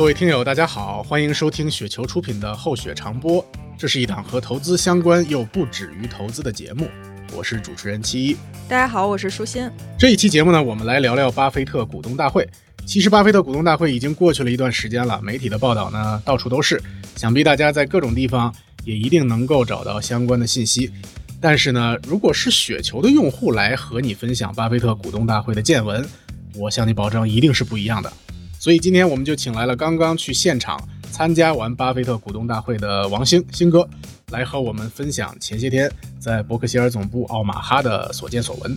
[0.00, 3.42] 各位听友，大家好，欢迎收听雪球出品的《厚雪长播》，
[3.76, 6.88] 这是一档和投资相关又不止于投资的节目。
[7.36, 8.34] 我是主持人七一。
[8.66, 9.70] 大家好，我是舒心。
[9.98, 12.48] 这一期节目呢，我们来聊聊巴菲特股东大会。
[12.86, 16.82] 其实，巴菲特股东大会已经过去了一段时间了，媒体的报道呢到处都是，
[17.16, 18.50] 想必大家在各种地方
[18.86, 20.90] 也一定能够找到相关的信息。
[21.42, 26.08] 但是呢，如果是雪球的用户来和你分享巴菲特股东大会的见闻，
[26.54, 28.10] 我向你保证一定是不一样的。
[28.60, 30.78] 所以今天我们就请来了刚刚去现场
[31.10, 33.88] 参加完巴菲特股东大会的王兴兴哥，
[34.32, 38.76] 来和我们分享前些天在伯克希尔总部奥马哈的所见所闻。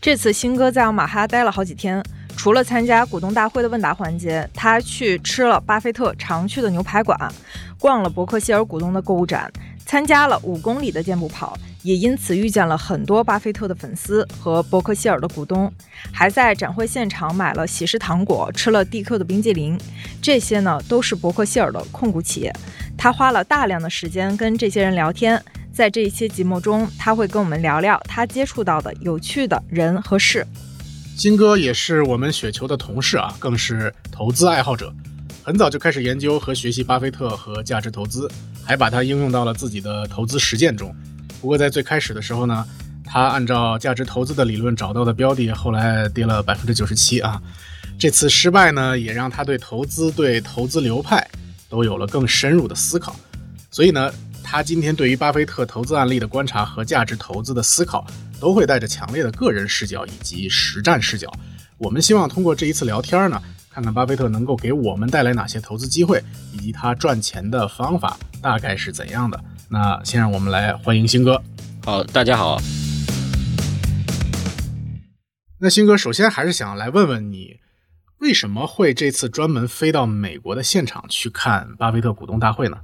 [0.00, 2.02] 这次兴哥在奥马哈待了好几天，
[2.38, 7.30] 除了参加股东大会的问答环节，他去吃了巴菲特常去的牛排馆，
[7.78, 9.52] 逛了伯克希尔股东的购物展，
[9.84, 11.54] 参加了五公里的健步跑。
[11.82, 15.72] 也因此遇见了很多巴菲特的粉丝和伯克希尔的股东，
[16.12, 19.78] 还在展会现场买了喜事糖果，吃了 DQ 的冰激凌。
[20.20, 22.52] 这些呢都是伯克希尔的控股企业。
[22.96, 30.46] 他花了大量的时间跟这些人聊天，在这一期节目中，他会跟我们聊聊他接触到的有趣的人和事。
[31.16, 34.92] 金哥也是我们雪球的同事啊，更是投资爱好者，
[35.42, 38.30] 很早就开始研究和学习巴菲特和价值投资，
[38.64, 40.94] 还把它应用到了自己的投资实践中。
[41.42, 42.64] 不过在最开始的时候呢，
[43.04, 47.42] 他按照价值投资的理论找到的标的，后来跌了百分之九十七啊。
[47.98, 51.28] 这次失败呢，也让他对投资、对投资流派
[51.68, 53.16] 都有了更深入的思考。
[53.72, 54.08] 所以呢，
[54.40, 58.06] 他今天对于巴菲特投资案例的观察和价值投资的思考，
[58.38, 61.28] 都会带着强烈的个人视角以及实战视角。
[61.76, 66.22] 我们希望通过这一次聊天呢，看看巴菲特能够给我们带来哪些投资机会，
[66.52, 69.42] 以及他赚钱的方法大概是怎样的。
[69.72, 71.42] 那先让我们来欢迎新哥。
[71.82, 72.58] 好，大家好。
[75.60, 77.56] 那新哥首先还是想来问问你，
[78.18, 82.80] 为什么会这次专门飞到美国的现场去看巴菲特股东大会呢？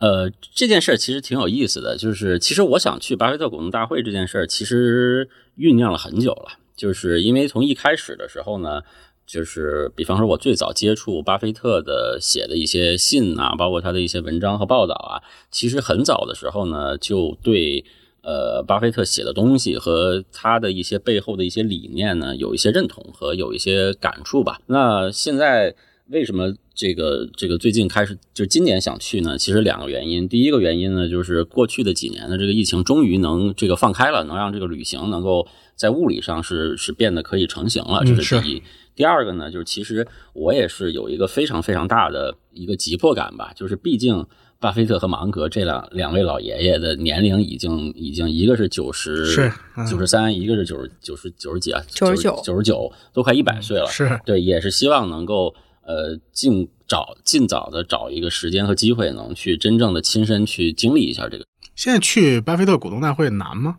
[0.00, 8.82] 呃，这件事儿其实挺有意思的，就是其实我想去巴菲特股东大会这件事儿，其实酝酿了很久了，就是因为从一开始的时候呢。
[9.28, 17.84] 就是，比方说，我最早接触巴菲特的写的一些信啊，包括他的一些文章和报道啊，其实很早的时候呢，就对
[18.22, 24.62] 呃巴菲特写的东西和他的一些背后的一些理念呢，有一些认同和有一些感触吧。
[24.64, 25.74] 那现在
[26.10, 29.36] 为什么这个这个最近开始就今年想去呢？
[29.36, 30.26] 其实两个原因。
[30.28, 38.62] 第一个原因呢，就是过去的几年的这个疫情终于能这个放开了，能让这个旅行能够在物理上是是变得可以成型了，这是第一。
[38.94, 44.26] 第二个呢，就是其实我也是有一个非常非常大的一个急迫感吧，就是毕竟
[44.58, 49.52] 巴菲特和芒格这两两位老爷爷的年龄已经已经一个是九十是
[49.88, 55.54] 九十三，一个是九十九十九十几啊，九十九九十九都快一百岁了，是对，也是希望能够
[55.88, 61.44] 呃尽早尽早的找一个时间和机会，能去真正的亲身去经历一下这个。
[61.74, 63.78] 现在去巴菲特股东大会难吗？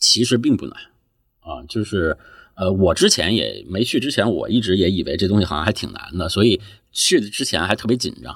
[0.00, 0.76] 其实并不难
[1.40, 2.18] 啊，就是。
[2.58, 6.58] 呃，我之前也没去之前，我一直也以为这东西好像还挺难的，所以
[6.90, 8.34] 去之前还特别紧张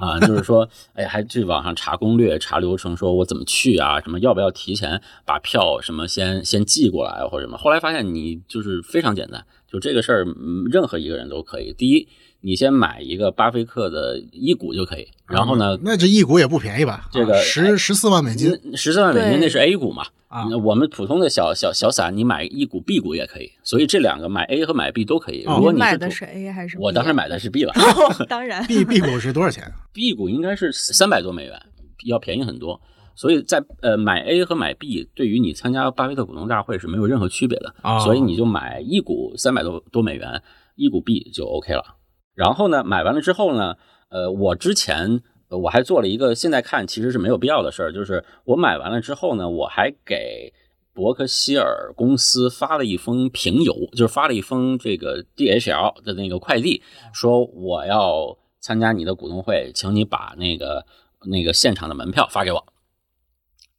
[0.00, 7.58] 啊，就是说，哎，还去网上查攻略、查流程，说我怎么去啊，什么要不要提前把票什么先先寄过来或者什么。
[7.58, 10.24] 后来发现你就是非常简单，就这个事儿，
[10.72, 11.74] 任何一个人都可以。
[11.74, 12.08] 第一。
[12.40, 15.78] 你先买一个巴菲特的一股就可以，然后呢？
[15.82, 17.08] 那这一股也不便宜吧？
[17.12, 20.04] 这个十十四万美金，十四万美金那是 A 股嘛？
[20.28, 25.42] 啊，我们普通的小小小散，你买一股 B 股也可以，所以这两个买 A 和买 B 都可以。
[25.46, 26.78] 如果你买的是 A 还是？
[26.78, 27.72] 我当时买的是 B 了。
[28.28, 31.60] 当然，B B 股是多少钱？B 股应该是三百多美元，
[32.06, 32.80] 要便宜很多。
[33.16, 37.74] 所以在呃买 A 和买 B，对于你参加巴菲特股东大会是没有任何区别的。
[38.04, 40.40] 所以你就买一股三百多多美元，
[40.76, 41.96] 一股 B 就 OK 了。
[42.38, 43.74] 然后呢，买完了之后呢，
[44.10, 50.54] 呃，我之前我还做了一个，现在看其实是没有必要的事儿，就是我买完了之后呢，我还给
[50.94, 56.80] 伯克希尔公司发了一封平邮，就是发了一封这个 DHL 的那个快递，
[57.12, 60.86] 说我要参加你的股东会，请你把那个
[61.26, 62.64] 那个现场的门票发给我。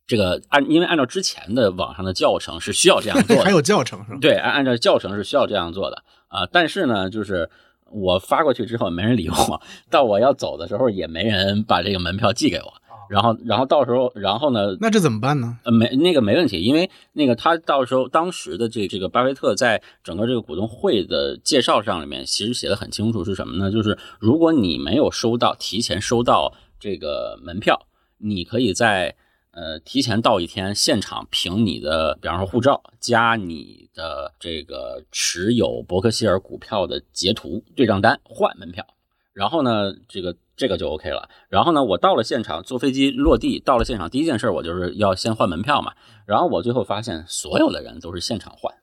[0.06, 4.17] 这个按因为按照之前的网上的教程是需要这样做的， 还有教程是吗？
[4.19, 7.50] 对，按按照教程是需要这样做的啊，但是呢，就是。
[7.91, 12.74] 我发过去之后没人理我，到我要走的时候也没人把这个门票寄给我。
[13.09, 14.77] 然后，然后到时候，然后呢？
[14.80, 15.57] 那这怎么办呢？
[15.63, 23.71] 呃，没那个没问题，因为那个他到时候当时的这这个巴菲特在整个这个股东会的介绍上里面其实写的很清楚是什么呢？
[23.71, 27.88] 就是如果你没有收到提前收到这个门票，
[28.19, 29.15] 你可以在。
[29.59, 38.85] 呃，提前到一天现场凭你的，比方说护照加你的这个持有伯克希尔股票的截图对账单换门票，
[39.33, 41.27] 然后呢，这个这个就 OK 了。
[41.50, 45.91] 然后呢，我到了现场，坐飞机落地，到了现场，第一件事我就是要先换门票嘛。
[46.25, 48.73] 然后我最后发现，所有的人都是现场换，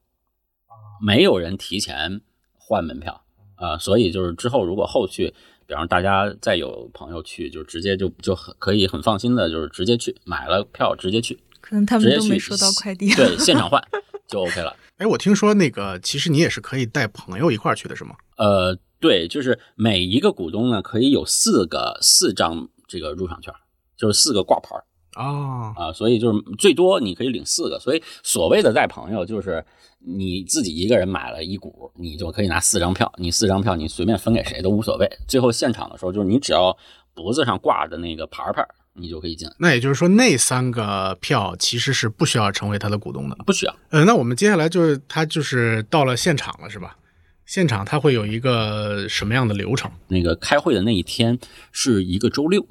[1.00, 2.20] 没有人提前
[2.52, 3.22] 换门票
[3.54, 3.78] 啊。
[3.78, 5.32] 所以就是之后如果后续，
[5.66, 13.12] 比方大家再有朋友去，就直接就就很可以很放心的，就是直接去买了票直接去，可能他们都没收到快递。
[13.14, 13.82] 对，现场换
[14.28, 14.76] 就 OK 了。
[14.98, 18.14] 哎，我听说那个其实你也是可以带朋友一块儿去的，是吗？
[18.36, 23.52] 呃，对，就是每一个股东呢可以有四个四张这个入场券，
[23.96, 24.70] 就是四个挂牌
[25.16, 27.80] 哦啊，所以就是最多你可以领四个。
[27.80, 29.64] 所以所谓的带朋友，就是
[29.98, 35.10] 你自己一个人买了一股，你就可以拿四张票，你四张票你随便分给谁都无所谓。
[35.26, 36.76] 最后现场的时候，就是你只要
[37.14, 38.66] 脖子上挂着那个牌牌。
[38.98, 43.76] 你就可以进，那也就是说，那三个票其实是不需要成为他的股东的，不需要。
[43.90, 46.96] 呃，那我们接下来就是他就是到了现场了，是吧？
[47.44, 49.90] 现场他会有一个什么样的流程？
[50.08, 51.38] 那个开会的那一天
[51.72, 52.66] 是一个周六，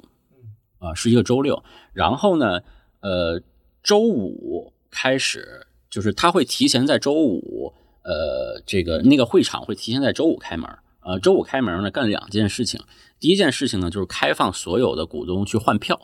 [0.80, 1.62] 啊，是一个周六。
[1.96, 2.60] 然后呢，
[3.00, 3.40] 呃，
[3.82, 7.72] 周五开始，就是他会提前在周五，
[8.02, 10.68] 呃，这个那个会场会提前在周五开门。
[11.00, 12.78] 呃，周五开门呢，干两件事情。
[13.18, 15.98] 第一件事情呢，就是开放所有的股东去换票。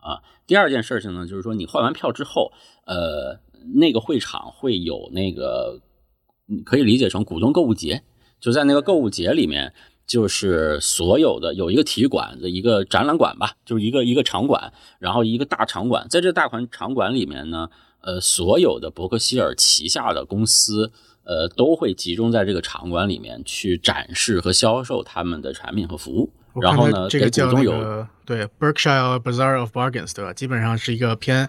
[0.00, 2.50] 啊，第二件事情呢，就是说你换完票之后，
[2.86, 3.38] 呃，
[3.74, 5.78] 那个会场会有那个，
[6.46, 8.02] 你可以理解成股东购物节，
[8.40, 9.74] 就在那个购物节里面，
[10.06, 17.68] 就是所有的有一个体育馆的一个展览馆吧，就是一个一个场馆，然后一个大场馆，在这大款场馆里面呢，
[18.00, 20.92] 呃，所有的伯克希尔旗下的公司，
[21.24, 26.30] 呃，都会集中在这个场馆里面去展示和销售他们的产品和服务。
[26.60, 30.32] 然后呢，这个叫那个对 Berkshire Bazaar of Bargains，对吧？
[30.32, 31.48] 基本上是一个偏。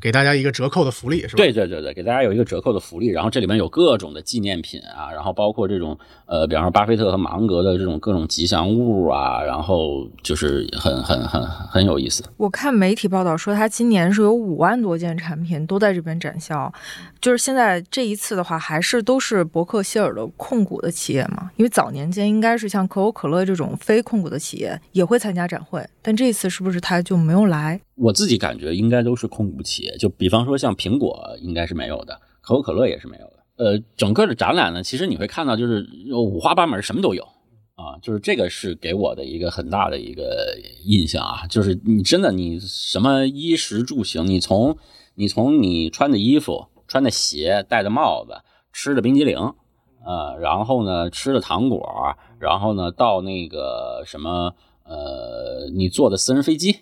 [0.00, 1.34] 给大家一个折扣的福利是吧？
[1.36, 5.96] 对对对对，给大家有一个折扣的福利，然后这里面有各种的纪念品啊，然后包括这种
[6.26, 12.24] 呃，比方说巴菲特和芒格的这种各种吉祥物啊，然后就是很很很很有意思。
[12.36, 16.72] 我看媒体报道说，他今年是有五万多件产品都在这边展销，
[17.20, 21.50] 就是现在这一次的话，还是都是伯克希尔的控股的企业嘛？
[21.56, 27.80] 因为早年间应该是像可口可乐这种非控股的企业也会参加展会，但这一次是不是他就没有来？
[27.94, 33.38] 我自己感觉应该都是控股企业，就比方说像苹果应该是没有的，可口可乐也是没有的。
[33.56, 37.22] 呃，整个的展览呢，其实你会看到就是五花八门，什么都有
[37.74, 37.96] 啊。
[38.02, 44.76] 就是这个是给我的一个很大的一个印象啊，就是你真的你什么衣食住行，你从
[45.14, 48.40] 你从你穿的衣服、穿的鞋、戴的帽子、
[48.72, 49.36] 吃的冰激凌，
[50.04, 54.54] 呃，然后呢吃的糖果，然后呢到那个什么
[54.84, 56.80] 呃，你坐的私人飞机。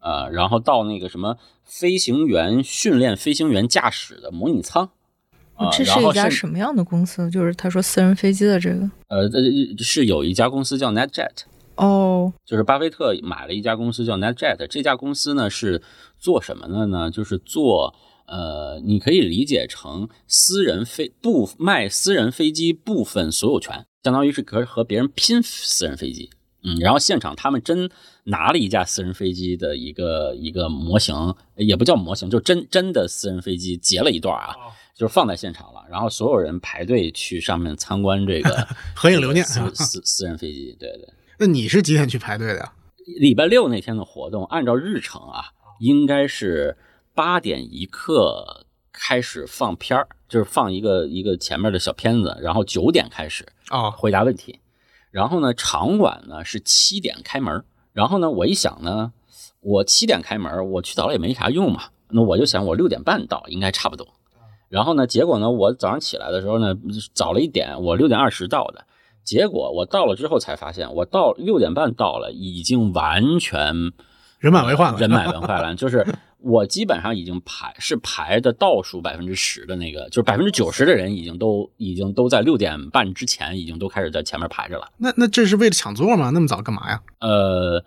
[0.00, 4.88] 呃，然后到那个什么飞行员训练飞行员驾驶的模拟舱，
[5.54, 7.30] 啊，这是一家什么样的公司？
[7.30, 9.28] 就是他说私人飞机的这个，呃，
[9.78, 11.42] 是有一家公司叫 NetJet，
[11.74, 15.82] 哦，就是巴菲特买了一家公司叫 NetJet，这家公司呢是
[16.18, 17.10] 做什么的呢？
[17.10, 17.94] 就是做
[18.26, 26.30] 呃，你可以理解成私人飞部卖私人飞机部分所有权，相当于是和和别人拼私人飞机。
[26.62, 27.88] 嗯，然后现场他们真
[28.24, 34.54] 拿了一架私人飞机的一个一个模型，也不叫模型，就真真的私人飞机截了一段啊，
[34.94, 35.84] 就是放在现场了。
[35.88, 40.76] 然后所有人排队去上面参观这个 合影留念私私私人飞机。
[40.78, 41.08] 对对。
[41.38, 42.72] 那你是几点去排队的呀？
[43.20, 46.76] 礼拜六那天的活动，按照日程啊，应该是
[47.14, 54.58] 八点一刻开始放片儿，就是放一个一个前面的小片子，然后九点开始啊回答问题。
[55.10, 57.64] 然后呢，场馆呢是七点开门。
[57.92, 59.12] 然后呢，我一想呢，
[59.60, 61.84] 我七点开门，我去早了也没啥用嘛。
[62.10, 64.06] 那我就想，我六点半到应该差不多。
[64.68, 66.74] 然后呢，结果呢，我早上起来的时候呢，
[67.12, 68.84] 早了一点，我六点二十到的。
[69.24, 73.92] 结果我到了之后才发现，我到六点半到了，已经完全
[74.38, 76.06] 人满为患了， 人满为患了，就是。
[76.40, 84.88] 我基本上已经排是排的倒数百分之十的那个，就是百分之九十的人已经都已经都在六点半之前已经都开始在前面排着了。
[84.98, 86.30] 那那这是为了抢座吗？
[86.30, 87.02] 那么早干嘛呀？
[87.18, 87.84] 呃，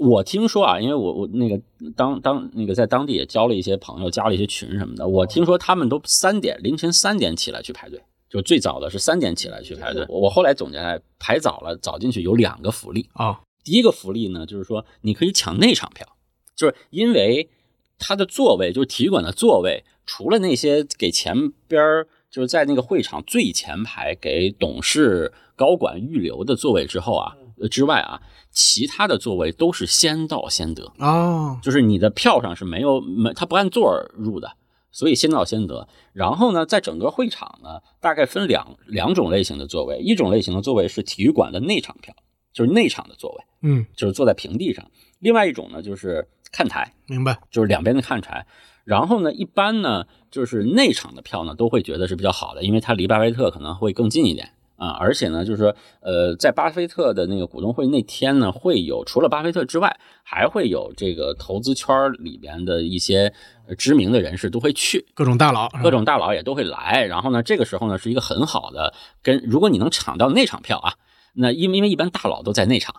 [0.00, 1.56] 我听说啊，因为我我那个
[1.94, 5.06] 当当那个在当地也交了一些朋友，加了一些群什么的。
[5.06, 10.04] 我听说他们都三点凌晨三点起来去排队，就最早的是三点起来去排队。
[10.08, 13.38] 我后来总结来，排早了早进去有两个福利啊。
[13.64, 16.06] 第一个福利呢，就是说你可以抢内场票，
[16.54, 17.48] 就是因为。
[17.96, 21.32] 它的座位就是体育馆的座位，除了那些给前
[21.68, 27.32] 边就是在那个会场最前排给董事高管预留的座位之后啊
[27.70, 34.56] 之外啊，其他的座位都是先到先得哦，就是你的票上是没有没他不按座入的，
[34.90, 35.88] 所以先到先得。
[36.12, 42.12] 然后呢，在整个会场呢，大概分两两种类型的座位，一种类型的座位是体育馆的内场票，
[42.54, 44.84] 就是内场的座位，嗯，就是坐在平地上；
[45.18, 47.38] 另外一种呢，就是看台，明白。
[47.50, 48.46] 就是两边的看台。
[48.84, 54.90] 然后呢，一般呢，就是内场的票呢，都会觉得是比较好的，因为它离巴菲特可能会更近一点啊。
[54.90, 63.32] 而且呢，就是说，呃，在巴菲特的那个股东会那天呢，会有除了巴菲特之外，还会有这个投资圈里边的一些
[63.66, 67.06] 呃知名的人士都会去，各种大佬，各种大佬也都会来。
[67.06, 68.92] 然后呢，这个时候呢，是一个很好的
[69.22, 70.92] 跟，如果你能抢到内场票啊，
[71.34, 72.94] 那因为因为一般大佬都在内场。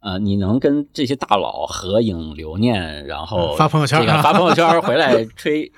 [0.00, 5.72] 呃，你能跟这些大佬合影留念，然后发朋友圈这个发朋友圈回来 吹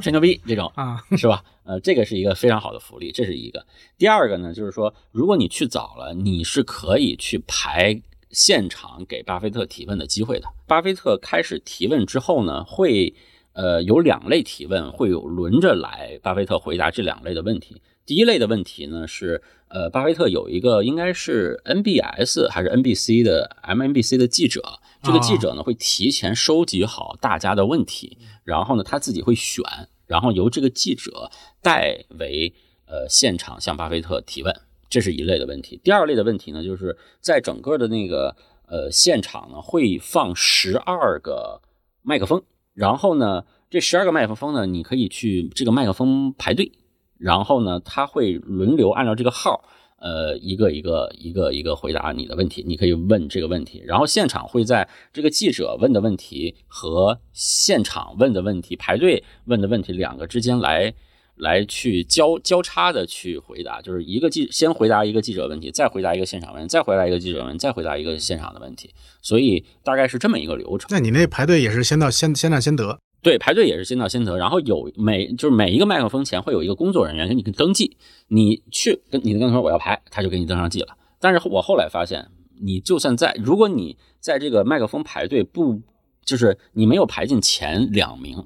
[0.00, 1.42] 吹牛逼，这种啊，是吧？
[1.64, 3.66] 呃，这个是一个非常好的福利，这是一个。
[3.98, 8.00] 第二个呢，就是说，如果你去早了，你是可以去排
[8.30, 10.46] 现场给巴菲特提问的机会的。
[10.68, 13.12] 巴菲特开始提问之后呢，会
[13.52, 17.82] 呃有两类提问，会有轮着来，巴菲特回答这两类的问题。
[18.06, 24.62] 第一类的问题呢是，呃，巴菲特有一个应该是 NBS 还是 NBC 的 MNBC 的记者，
[25.02, 29.64] 这个记者呢会提前收集好大家的问题，然后呢他自己会选，
[30.06, 32.54] 然后由这个记者代为
[32.86, 34.54] 呃现场向巴菲特提问，
[34.88, 35.80] 这是一类的问题。
[35.82, 38.36] 第二类的问题呢，就是在整个的那个
[38.68, 41.60] 呃现场呢会放十二个
[42.02, 42.40] 麦克风，
[42.72, 46.70] 然后呢这十二个麦克风呢，你可以去这个麦克风排队。
[47.18, 49.64] 然后呢，他会轮流按照这个号，
[49.98, 52.62] 呃，一个一个一个一个回答你的问题。
[52.66, 60.92] 你可以问这个问题，然后现场会在这个记者问的问题和现场问的问题排队问的问题两个之间来
[61.36, 68.90] 来去交交叉的去回答，就是一个记先回答一个记者问题，再回答一个现场问，再回答一个记者问，再回答一个现场的问题。
[69.22, 70.88] 所以大概是这么一个流程。
[70.90, 72.98] 那你那排队也是先到先先到先得。
[73.22, 77.96] 对，排队也是先到先得，然后有每就是每一个麦克风前会有一个工作人员给你登记，
[78.28, 80.96] 你去跟你的跟头我要排，他就给你登上记了。
[81.18, 82.28] 但是我后来发现，
[82.60, 85.80] 你就算在，如果你在这个麦克风排队不，
[86.24, 88.44] 就是你没有排进前两名，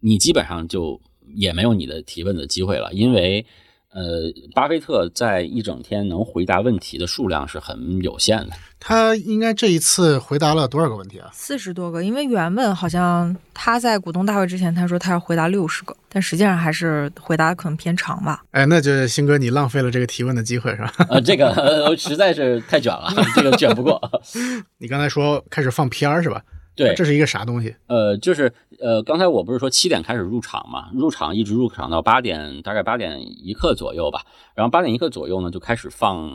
[0.00, 1.00] 你基本上就
[1.34, 3.44] 也没有你的提问的机会了，因为。
[3.92, 8.50] 呃，巴菲特在一整天能回答问题的数量是很有限的。
[8.78, 11.28] 他应该这一次回答了多少个问题啊？
[11.32, 18.42] 四十多个，因为原本好像他在股东大会之前他说他要回答六十个，但实际上还是回答可能偏长吧。
[18.52, 20.92] 哎，那就星哥你浪费了这个提问的机会是吧？
[21.10, 24.00] 呃，这个实在是太卷了，这个卷不过。
[24.78, 26.40] 你刚才说开始放片儿是吧？
[26.76, 27.76] 对，这是一个啥东西？
[27.88, 34.22] 呃，就是呃，刚才我不是说七点开始入场嘛，入场一直入场到八点，大概八点一刻左右吧。
[34.54, 36.30] 然后八点一刻左右呢，就开始放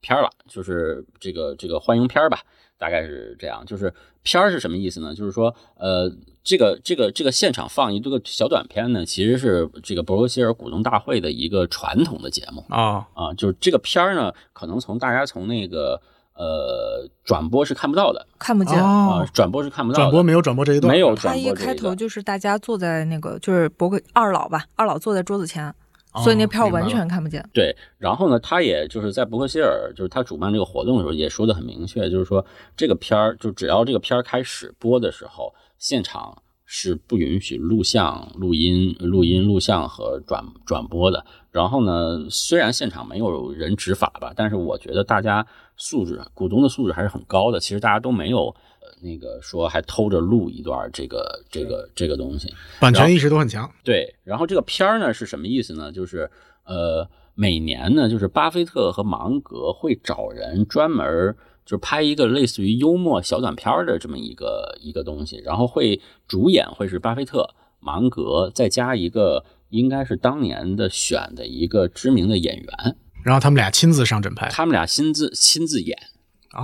[0.00, 2.40] 片儿了，就是这个这个欢迎片儿吧，
[2.76, 3.64] 大概是这样。
[3.64, 3.92] 就是
[4.22, 5.14] 片儿是什么意思呢？
[5.14, 6.10] 就是说，呃，
[6.42, 16.00] 这个这个这个现场放一个小短片呢，其实是这个伯克希尔股东大会的一个传统的节目啊啊，就是这个片儿呢，可能从大家从那个。
[16.38, 21.14] 呃，转播是看不到的，看不见啊，转播是看不到，转播没有转播这一段，没有。
[21.14, 25.74] 他一开头就是大家坐在那个，就是伯克二老吧，二老坐在桌子前，
[26.22, 27.42] 所以那票完全看不见。
[27.54, 32.44] 对，然后呢，他也就是在伯克希尔，就是他主办这个活动的时候也说的很明确，就是说
[32.76, 41.24] 这个片儿，就只要这个片儿开始播的时候，现场是不允许录像、录音、录音、录像和转转播的。
[41.50, 45.46] 然后呢，虽然现场没有人执法吧，但是我觉得大家。
[45.76, 47.60] 素质，股东的素质还是很高的。
[47.60, 48.46] 其实大家都没有，
[48.80, 53.70] 呃，那个说还偷着录一段这个这个这个东西，版权意识都很强。
[53.84, 55.92] 对，然后这个片儿呢是什么意思呢？
[55.92, 56.30] 就是
[56.64, 67.48] 呃，每年呢，就是巴菲特和芒格会找人专门就拍一个类似于幽默小短片的这么一个一个东西，然后会主演会是巴菲特、
[67.80, 72.96] 芒格，再加一个应该是当年的选的一个知名的演员。
[73.26, 75.98] 然后他们俩亲自上阵拍，他们俩亲自亲自演，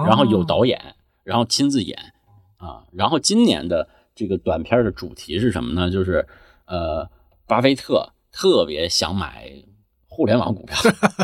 [0.06, 1.98] 然后有导演，然后亲自演
[2.56, 2.84] 啊。
[2.92, 5.90] 然后今年的这个短片的主题是什么呢？
[5.90, 6.24] 就是
[6.66, 7.10] 呃，
[7.48, 9.52] 巴菲特特别想买
[10.06, 10.76] 互联网股票，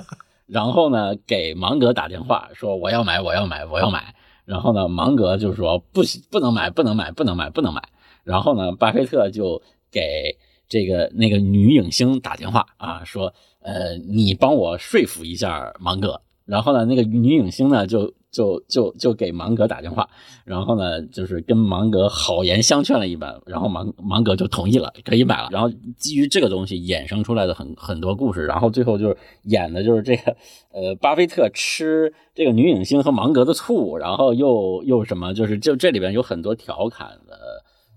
[0.49, 4.16] 然后呢给芒格打电话说我要买，我要买，我要买。
[4.45, 7.80] 然后呢，芒格就说不行，不能买，不能买，不能买，不能买。
[8.25, 10.37] 然后呢，巴菲特就给
[10.68, 13.33] 这个那个女影星打电话啊，说。
[13.68, 20.08] 呃，你帮我说服一下芒格，然后呢，那个女影星呢，就就就就给芒格打电话，
[20.46, 25.48] 然后呢，就是跟芒格好言相劝了一番，然后芒芒格就同意了，可以买了。
[25.50, 30.34] 然后基于这个东西衍生出来的很很多故事，然后最后就是演的就是这个，
[30.72, 37.37] 呃，巴菲特吃这个女影星和芒格的醋，然后又又什么，就是就这里边有很多调侃的，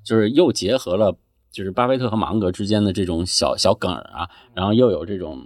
[0.05, 1.15] 就是又结合了。
[1.53, 5.37] 就是巴菲特和芒格之间的这种小小梗啊，然后又有这种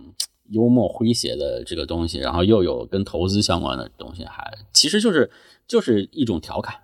[0.50, 5.30] 幽默诙谐的这个东西，然后又有跟投资相关的东西，还其实就是
[5.68, 6.76] 就是一种调侃。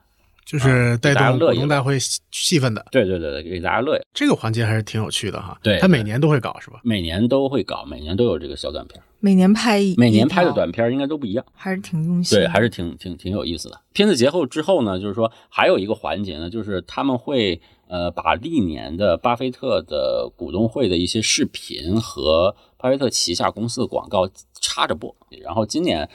[0.44, 4.02] 就是带动股大家乐意东大会气气氛的对对对对，给大家乐意。
[4.14, 5.58] 这个环节还是挺有趣的哈。
[5.64, 6.82] 对他每年都会搞是吧？
[6.84, 11.46] 每年都会搞，每年都有这个小短片，每年拍一，每年拍的短片应该都不一样。
[11.54, 12.38] 还是挺用心。
[12.38, 13.80] 对，还是挺挺挺有意思的。
[13.94, 24.28] 片子节后之后呢，就是说还有一个环节呢，就是他们会呃把历年的巴菲特的股东会的一些视频和巴菲特旗下公司的广告
[24.60, 26.10] 插着播，然后今年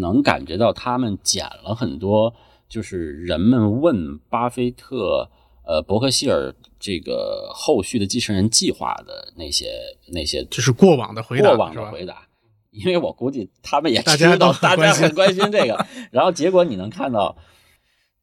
[0.00, 2.34] 能感觉到他们剪了很多，
[2.68, 5.30] 就是人们问巴菲特。
[5.70, 9.66] 呃，伯克希尔这个后续的继承人计划的那些
[10.14, 11.74] 那些就是过往的回答过往？
[11.74, 12.26] 的回答，
[12.70, 17.36] 因为我估计他们也知道大家很关心 这个，然后结果你能看到，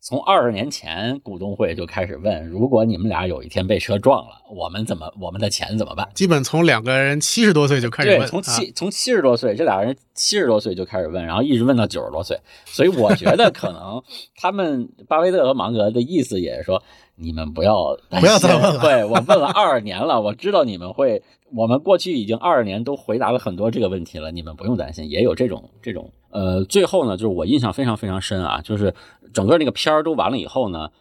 [0.08, 6.08] 从二十年前股东会就开始问，如果你们俩有一天被车撞了，我们怎么我们的钱怎么办？
[6.14, 14.00] 基本从两个人七十多岁就开始对，问，从啊七从七十多岁，这俩人七十多岁就开始问，然后一直问到九十多岁，所以我觉得可能
[14.38, 16.84] 他们巴菲特和芒格的意思也是说，
[17.16, 21.24] 你们不要不要再问了对我问了二十年了，我知道你们会，
[21.56, 28.94] 我们过去已经二十年都回答了很多这个问题了，你们不用担心，也有这种这种呃，最后呢，就是我印象非常非常深啊，就是
[29.34, 30.92] 整个那个片儿都完了以后呢，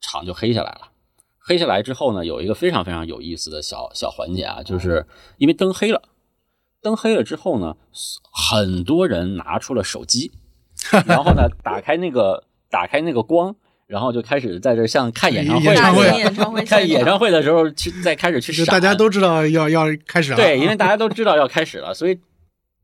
[0.00, 0.90] 场就黑下来了。
[1.38, 5.06] 黑下来之后呢，有一个非常非常有意思的小小环节啊，就是
[5.38, 6.02] 因为灯黑了，
[6.82, 7.76] 灯黑了之后呢，
[8.30, 10.30] 很多人拿出了手机，
[11.06, 13.56] 然后呢，打开那个打开那个光，
[13.92, 22.18] 然后就开始在这像看演唱会演唱会似的，演唱会看演唱会的时候去再开始去大家都知道要要开始了，对，因为啊大家都知道要开始了，所以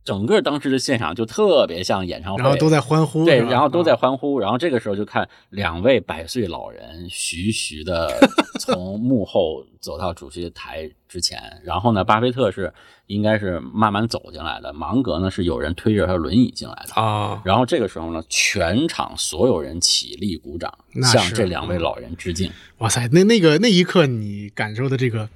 [0.09, 8.19] 整个当时的现场就特别像演唱会，然后都在欢呼，对，然后都在啊欢呼，然后这个时候就看两位百岁老人徐徐的
[8.59, 12.73] 从幕后走到主席台之前，然后呢，巴菲特是
[13.07, 16.95] 应该是慢慢走进来的，芒格呢是有人推着他轮椅进来的。
[16.95, 22.51] 啊，然后这个时候呢，全场所有人起立鼓掌，向这两位老人致敬。
[22.79, 25.29] 哇塞，那那个那一刻你感受的这个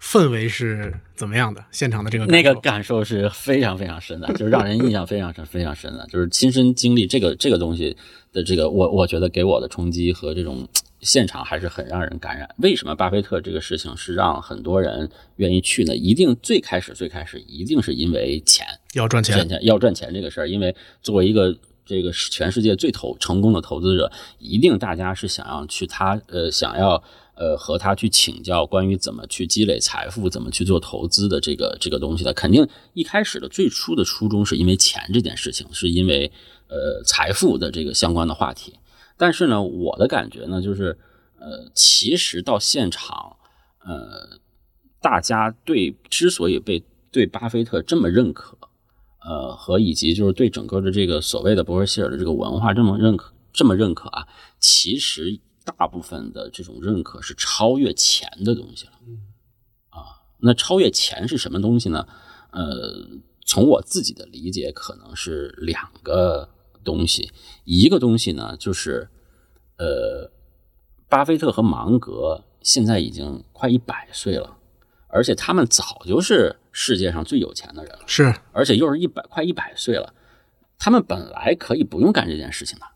[0.00, 1.62] 氛围是怎么样的？
[1.70, 7.96] 现场的这个那个感受是非常非常深的，就是让人印象非常深、非常深的，就是亲身经历这个这个东西
[8.32, 10.66] 的这个，我我觉得给我的冲击和这种
[11.00, 12.48] 现场还是很让人感染。
[12.56, 15.94] 为什么巴菲特这个事情是让很多人愿意去呢？
[15.94, 27.02] 一定最开始最开始一定是因为钱，要赚钱，赚钱要赚钱这个事儿，因为作为一个这个全世界最投成功的投资者，一定大家是想要去他呃想要
[27.40, 32.34] 呃和他去请教关于怎么去积累财富、怎么去做投资的这个这个东西的。
[32.34, 36.30] 肯定一开始的最初的初衷是因为钱这件事情，是因为
[36.68, 38.74] 呃财富的这个相关的话题。
[39.16, 40.98] 但是呢，我的感觉呢，就是
[41.38, 43.36] 呃，其实到现场，
[43.84, 44.38] 呃，
[45.00, 48.58] 大家对之所以被对巴菲特这么认可，
[49.22, 54.26] 呃，和以及就是对整个的这个所谓的伯克希尔的这个文化这么认可，这么认可啊，
[54.58, 58.92] 其实大部分的这种认可是超越钱的东西了。
[59.90, 62.06] 啊，那超越钱是什么东西呢？
[62.52, 63.08] 呃，
[63.46, 66.48] 从我自己的理解，可能是两个
[66.82, 67.32] 东西。
[67.64, 69.08] 一个东西呢，就是
[69.76, 70.30] 呃，
[71.08, 74.56] 巴菲特和芒格现在已经快一百岁了，
[75.08, 78.04] 而且他们早就是世界上最有钱的人了。
[78.06, 80.12] 是而且又是一百快一百岁了，
[80.78, 82.86] 他们本来可以不用干这件事情的。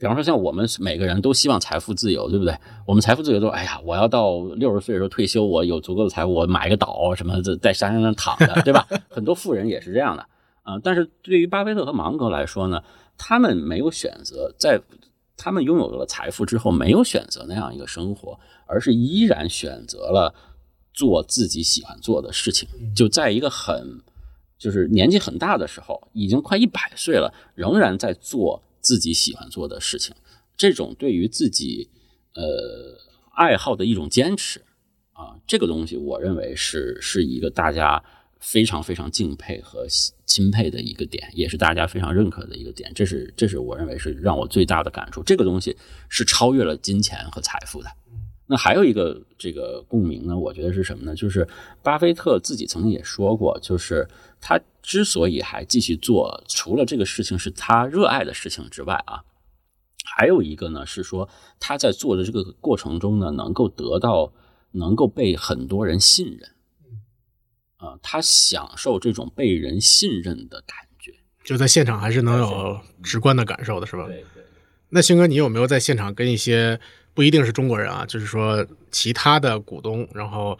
[0.00, 2.56] 比方说，像我们每个人都希望财富自由，对不对？
[2.86, 8.88] 我们财富自由都，哎呀，我要到六十岁的时候退休，我有足够的财富，我买一个岛什么的，在山上躺着，对吧？
[9.10, 10.26] 很多富人也是这样的
[10.62, 12.82] 啊、但是对于巴菲特和芒格来说呢，
[13.18, 14.80] 他们没有选择在
[15.36, 20.32] 他们拥有了财富之后，没有选择那样一个生活，而是依然选择了
[20.94, 22.68] 做自己喜欢做的事情。
[22.94, 24.00] 就在一个很
[24.58, 30.14] 就是年纪很大的时候，已经快一百岁了，仍然在做自己喜欢做的事情。
[30.56, 31.88] 这种对于自己
[32.34, 32.98] 呃
[33.32, 34.60] 爱好的一种坚持
[35.12, 38.02] 啊，这个东西我认为是是一个大家
[38.38, 39.86] 非常非常敬佩和
[40.26, 42.90] 钦佩的一个点，也是大家非常认可的一个点。
[42.94, 45.22] 这是这是我认为是让我最大的感触。
[45.22, 45.76] 这个东西
[46.08, 47.90] 是超越了金钱和财富的。
[48.52, 51.14] 那还有一个这个共鸣呢，我觉得是什么呢？
[51.14, 51.46] 就是
[51.84, 54.04] 巴菲特自己曾经也说过，就是
[54.40, 59.22] 他之所以还继续做，除了这个事情是他热爱的事情之外啊，
[60.16, 61.28] 还有一个呢是说
[61.60, 64.32] 他在做的这个过程中呢，能够得到，
[64.72, 66.50] 能够被很多人信任，
[67.76, 71.12] 啊、他享受这种被人信任的感觉。
[71.44, 74.08] 就在现场还是能有直观的感受的，是吧？
[74.08, 74.42] 对对。
[74.88, 76.80] 那星哥，你有没有在现场跟一些
[77.14, 80.58] 不一定是中国人啊，就是说其他的股东，然后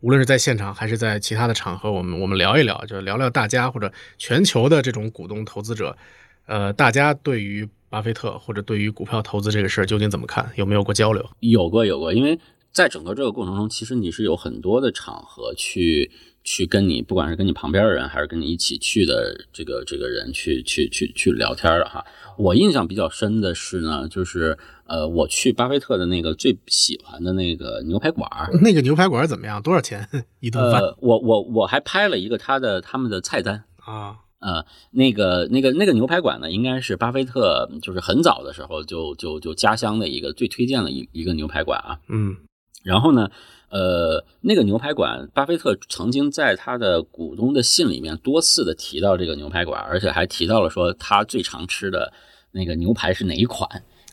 [0.00, 5.96] 无论是在现场还是在其他的场合，我们我们聊一聊，就聊聊大家或者全球的这种股东投资者，
[6.46, 10.50] 呃，大家对于巴菲特或者对于股票投资这个事儿究竟怎么看？
[10.56, 11.28] 有没有过交流？
[11.40, 12.38] 有过，有过，因为
[12.70, 16.10] 在整个这个过程中，其实你是有很多的场合去
[16.44, 22.04] 去跟你，不管是跟你旁边的人，还是跟你一起去的这个这个人去去去去聊天的哈。
[22.36, 24.56] 我印象比较深的是呢，就是
[24.88, 29.62] 呃，我去巴菲特的那个最喜欢的那个牛排馆儿，那个牛排馆怎么样？
[29.62, 30.08] 多少钱
[30.40, 30.80] 一顿饭？
[30.80, 33.64] 呃，我我我还拍了一个他的他们的菜单。
[33.84, 41.98] 啊，呃，那个、那个、那个牛排馆呢，应该是巴菲特就是很早的时候就就就家乡的一个最推荐的一一个牛排馆啊。
[42.08, 42.36] 嗯
[42.84, 43.28] 然后呢，
[43.70, 52.12] 呃，那个牛排馆，巴菲特曾经在他的股东的信里面多次的提到这个牛排馆，而且还提到了说他最常吃的
[52.52, 53.68] 那个牛排是哪一款。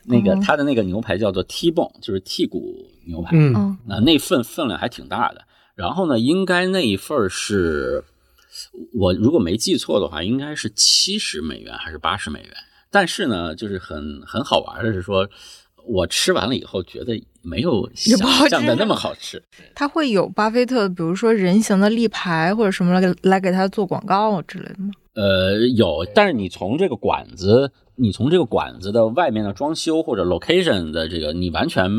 [0.06, 3.36] 那个哦他的那个牛排叫做 T-bone，就是剔骨牛排。
[3.36, 5.42] 嗯嗯那那份分量还挺大的。
[5.74, 8.02] 然后呢，应该那一份儿是
[8.94, 12.50] 我如果没记错的话，应该是七十美元还是八十美元。
[12.90, 15.28] 但是呢，就是很很好玩的是说，
[15.86, 19.42] 我吃完了以后觉得没有想象的那么好吃。
[19.74, 24.90] 他会有巴菲特，比如说人形的立牌或者什么来给来给他做广告之类的吗？
[25.14, 31.90] 呃，有，但是你从这个馆子，你从这个馆子的外面的装修或者 location 的这个，你完全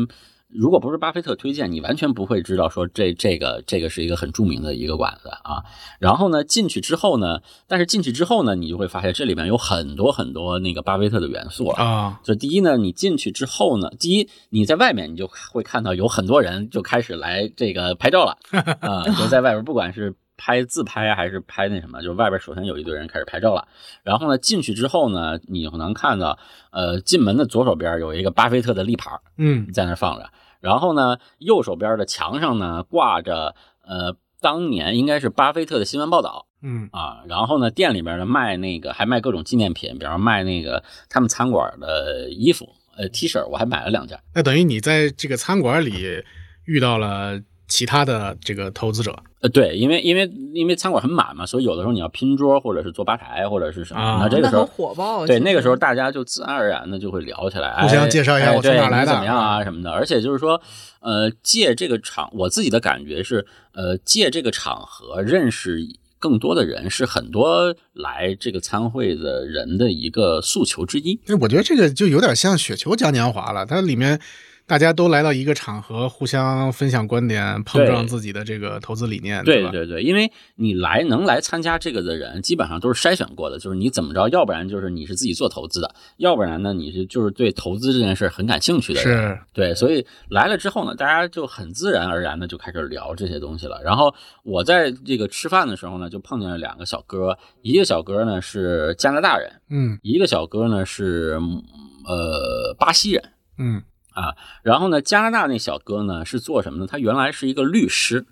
[0.48, 5.62] 如果不是巴菲特推荐，你完全不会知道说这这个这个是一个很著名的一个馆子啊。
[5.98, 11.74] 然后呢，进去之后呢，但是进去之后呢，你就会发现这里面有很多很多那个巴菲特的元素了。
[11.74, 18.38] 啊，就第一呢，你进去之后呢，第一你在外面你就会看到有很多人就开始来这个拍照了
[18.80, 23.68] 啊、就在外边，不管是拍自拍啊还是拍那什么，就外边首先有一堆人开始拍照了。
[24.02, 26.38] 然后呢，进去之后呢，你能看到，
[26.70, 36.46] 呃，进门的左手边有一个巴菲特的立牌嗯在那放着，然后呢，右手边的墙上呢挂着呃当年应该是巴菲特的新闻报道。
[36.60, 44.18] 嗯啊，然后呢，店里边呢卖那个还卖各种纪念品，比方说卖那个他们餐馆的衣服，呃，T 恤，我还买了两件。
[44.34, 46.20] 那等于你在这个餐馆里
[46.64, 55.24] 遇到了其他的这个投资者呃，对，因为因为因为餐馆很满嘛，所以有的时候你要拼桌，或者是坐吧台，或者是什么，啊那这个时候很火爆。
[55.24, 59.92] 对，那个时候大家就自然而然的就会聊起来，互相哎介绍一下我从哪来的你怎么样啊什么的。
[59.92, 60.60] 而且就是说，
[61.00, 65.86] 呃，借这个场，我自己的感觉是，呃，借这个场合认识
[66.18, 71.10] 更多的人，是很多来这个参会的人的一个诉求之一。
[71.10, 74.20] 因为我觉得这个就有点像雪球嘉年华了，它里面
[74.68, 79.44] 大家都来到一个场合，互相分享观点，碰撞自己的这个投资理念，吧？
[79.44, 89.16] 对对对，因为你来能来参加这个的人，基本上都是筛选过的，就是你怎么着，要不然就是你是自己做投资的，要不然呢你是就是对投资这件事很感兴趣的人。
[89.16, 93.80] 是，对，所以来了之后呢，大家就很自然而然的就开始聊这些东西了。
[93.82, 101.62] 然后我在这个吃饭的时候呢，就碰见了两个小哥，一个小哥呢是加拿大人，嗯一个小哥呢是嗯
[102.06, 103.24] 呃巴西人。
[103.56, 103.82] 嗯
[104.18, 106.86] 啊然后呢，加拿大那小哥呢是做什么呢？
[106.86, 108.26] 他原来是一个律师，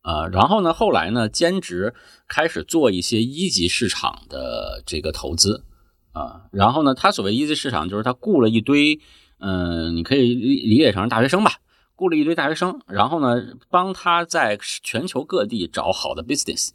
[0.00, 1.92] 啊、然后呢，后来呢兼职
[2.26, 5.64] 开始做一些一级市场的这个投资，
[6.12, 8.98] 啊、然后呢，他所谓一级市场就是他雇了一堆，
[9.38, 11.52] 嗯、你可以理理解成大学生吧，
[11.94, 13.36] 雇了一堆大学生，然后呢，
[13.68, 16.70] 帮他在全球各地找好的 business，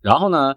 [0.00, 0.54] 然后呢，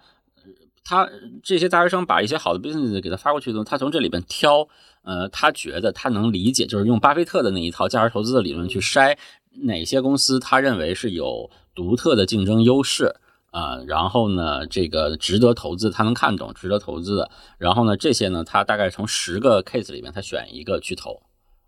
[0.85, 1.09] 他
[1.43, 4.67] 这些大学生把一些好的 business 给他发过去之后，他从这里边挑，
[5.03, 9.17] 呃，他觉得他能理解，就是用巴菲特的那一套价值投资的理论去筛
[9.63, 13.15] 哪些公司他认为是有独特的竞争优势。
[13.51, 17.29] 啊、然后呢，这个值得投资，他能看懂，值得投资的。
[17.57, 21.21] 然后呢，这些呢，他大概从十个 case 里面，他选一个去投。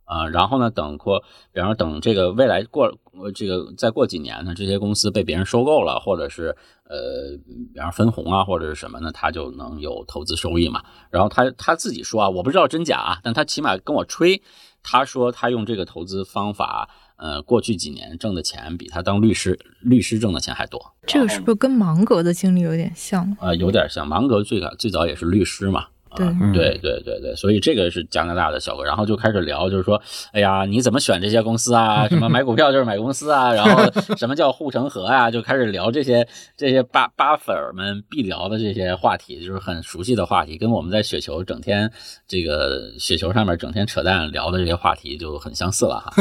[0.05, 7.37] 啊、然后呢，等过，比方说等这个未来过，呃这个再过几年呢，这些公司被别人收购了，或者是呃，
[7.73, 10.83] 比方说分红啊，或者是什么呢，他就能有投资收益嘛。
[11.09, 14.41] 然后他他自己说啊，我不知道真假啊，但他起码跟我吹，
[14.83, 20.93] 他说他用这个投资方法，呃，过去几年挣的钱比他当律师律师挣的钱还多。
[21.07, 23.35] 这个是不是跟芒格的经历有点像？
[23.39, 25.87] 呃，有点像芒格最早最早也是律师嘛。
[26.15, 32.07] 对啊对对对对，所以这个是加拿大的小哥，然后就开始聊，就是说，哎呀，你怎么选这些公司啊？
[32.07, 33.53] 什么买股票就是买公司啊？
[33.53, 33.83] 然后
[34.17, 35.29] 什么叫护城河啊？
[35.31, 41.91] 就开始聊这些这些巴巴粉儿们必聊的这些话题，就是很熟悉的话题，跟我们在雪球整天
[42.27, 46.13] 这个雪球上面整天扯淡聊的这些话题就很相似了哈。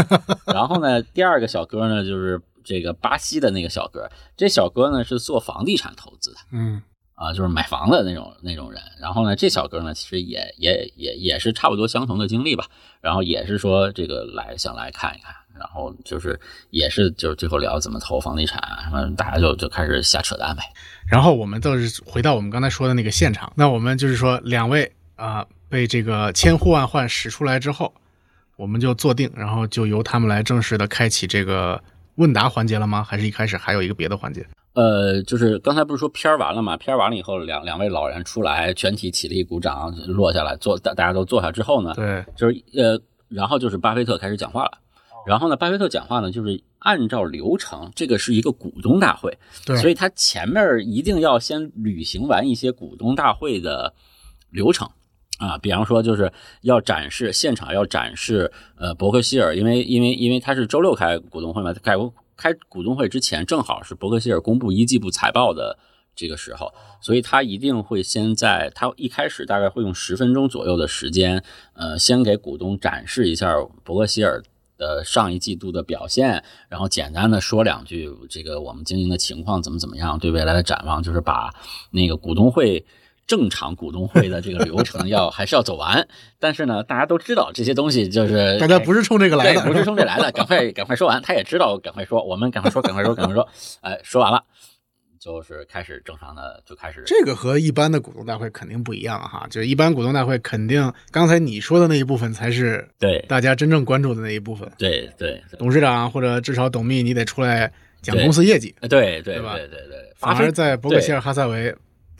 [0.53, 6.37] 然后呢，第二个小哥呢，就是这个巴西的那个小哥，这小哥呢是做房地产投资的。
[6.53, 6.81] 嗯
[7.23, 8.83] 啊，就是买房的那种那种人。
[9.01, 12.67] 然后呢，这小哥呢，其实也也也也是差不多相同的经历吧。
[13.01, 15.35] 然后也是说这个来想来看一看。
[15.55, 20.63] 然后就是也是就是最后聊怎么投房地产什么，大家就就开始瞎扯淡呗。
[21.07, 27.95] 然后我们倒是回到我们刚才说的那个现场，那我们就是说两位啊、被这个千呼万唤使出来之后，
[28.57, 31.81] 我们就坐定，然后就由他们来正式的开启这个
[32.17, 33.05] 问答环节了吗？
[33.05, 34.45] 还是一开始还有一个别的环节？
[34.75, 36.77] 呃，就是刚才不是说片儿完了嘛？
[36.77, 44.79] 片儿完了以后，两两位老人出来，全体起立鼓掌，落下来坐，大大家都坐下之后呢，对，就是呃，然后就是巴菲特开始讲话了。
[45.25, 53.95] 然后呢，巴菲特讲话呢，就是按照流程，这个是一个股东大会，对，所以他前面一定要先履行完一些股东大会的
[54.51, 54.89] 流程
[55.39, 56.33] 啊，比方说就是
[56.63, 61.95] 要展示现场要展示呃伯克希尔，因为因为因为他是周六开股东会嘛，开
[62.43, 65.79] 开股东会之前正好是伯克希尔公布一季度财报的
[66.17, 74.43] 这个时候，所以他一定会先在他一开始大概会用十分钟左右的时间，呃，先给股东展示一下伯克希尔。
[74.79, 81.55] 的上一季度的表现，然后简单的说两句，这个我们经营的情况怎么怎么样，对未来的展望，就是把
[81.93, 82.85] 那个股东会
[83.33, 86.07] 正常股东会的这个流程要 还是要走完。
[86.39, 91.23] 但是呢，大家都知道这些东西就是 大家不是冲这个来的，不是冲这来的， 赶快赶快说完。
[91.23, 93.49] 他也知道赶快说，我们赶快说，赶快说，赶快说。
[93.81, 94.45] 哎，说完了。
[95.19, 99.47] 就是开始正常的就开始，这个和一般的股东大会肯定不一样哈。
[99.49, 104.69] 就是一般股东大会肯定刚才你说的那一部分才是对大家真正关注的那一部分。
[104.77, 108.75] 对对，董事长或者至少董秘你得出来讲公司业绩。
[108.91, 109.55] 对对吧？
[109.55, 110.13] 对对对。
[110.17, 111.73] 反而在伯克希尔哈撒韦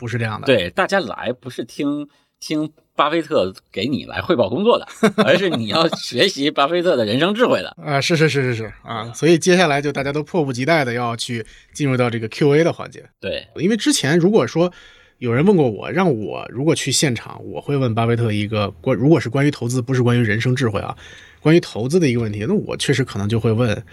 [0.03, 0.45] 不是这样的。
[0.45, 2.69] 对，大家来不是听听。
[2.95, 4.87] 巴菲特给你来汇报工作的，
[5.25, 7.99] 而是你要学习巴菲特的人生智慧的 啊！
[7.99, 9.11] 是是是是是啊！
[9.13, 13.03] 所以接下来就大家都迫不及待的要去进入到这个 Q&A 的环节。
[13.19, 14.71] 对，因为之前如果说
[15.17, 20.95] 有人问过我，让我如果去现场，我会问巴菲特一个关，如果是关于投资，不是关于人生智慧啊，
[21.39, 23.83] 关于投资的一个问题，那我确实可能就会问，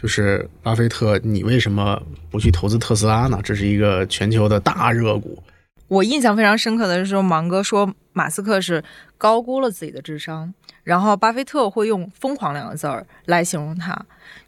[0.00, 3.38] 就是巴菲特，你为什么不去投资特斯拉呢？
[3.44, 5.42] 这是一个全球的大热股。
[5.88, 8.82] 我印象非常深刻的是，芒哥说马斯克是
[9.18, 13.94] 高估了自己的智商，然后巴菲特会用“疯狂”两个字儿来形容他。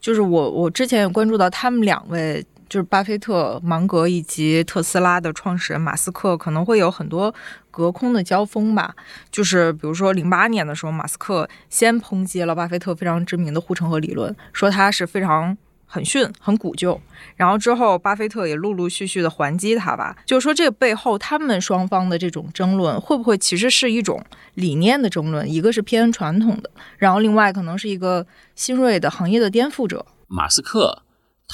[0.00, 7.35] 就是我，我之前也关注到他们两位，就是巴菲特、芒格以及特斯拉的创始人马斯克，可能会有很多
[7.70, 8.94] 隔空的交锋吧。
[9.30, 15.54] 就是比如说零八年的时候，马斯克先抨击了巴菲特非常知名的护城河理论，说他是非常。
[15.85, 16.98] 很逊，很古旧。
[17.37, 20.16] 然后之后，巴菲特也陆陆续续的还击他吧。
[20.24, 25.46] 就是说，这个背后他们双方的这种争论，会不会其实是一种理念的争论？
[25.46, 30.06] 一个是偏传统的，然后另外可能是一个新锐的行业的颠覆者。
[30.28, 31.02] 马斯克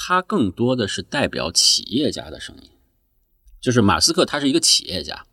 [0.00, 2.70] 他更多的是代表企业家的声音，
[3.60, 5.26] 就是马斯克他是一个企业家，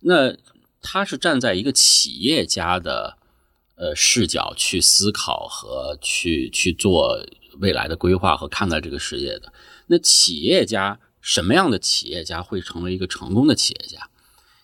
[0.00, 0.36] 那
[0.82, 3.16] 他是站在一个企业家的
[3.76, 7.24] 呃视角去思考和去去做。
[7.60, 9.52] 未来的规划和看待这个世界的
[9.88, 14.08] 那企业家，什么样的企业家会成为一个成功的企业家？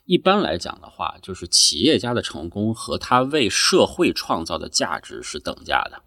[0.07, 6.01] 一般来讲的话，就是企业家的成功和他为社会创造的价值是等价的。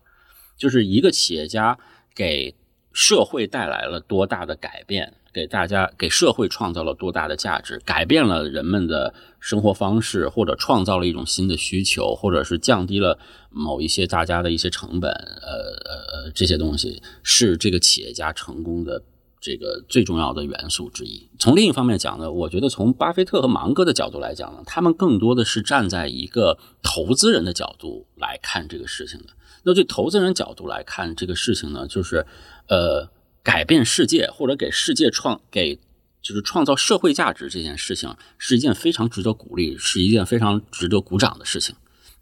[0.58, 1.78] 就是一个企业家
[2.16, 2.56] 给
[3.00, 13.18] 社会带来了多大的改变，给大家给社会创造了多大的价值，改变了人们的生活方式，或者创造了一种新的需求，或者是降低了
[13.52, 19.02] 某一些大家的一些成本，呃呃，这些东西是这个企业家成功的
[19.40, 21.26] 这个最重要的元素之一。
[21.40, 29.28] 从另一方面讲呢，我觉得从巴菲特和芒格的角度来讲呢，他们更多的是站在一个投资人的角度来看这个事情的。
[29.64, 32.26] 那对投资人角度来看这个事情呢，就是
[32.68, 33.10] 呃。
[33.42, 35.80] 改变世界或者给世界创给
[36.22, 41.74] 就是创造社会价值这件事情是一件非常值得鼓励，是一件非常值得鼓掌的事情。